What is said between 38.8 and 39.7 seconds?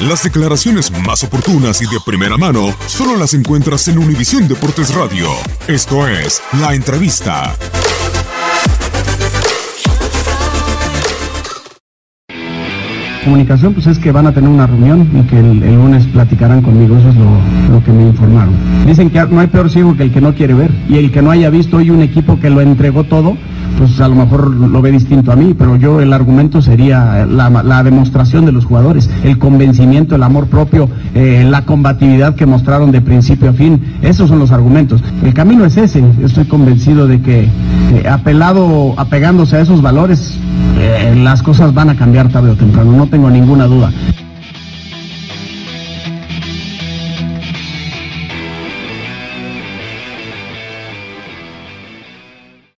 apegándose a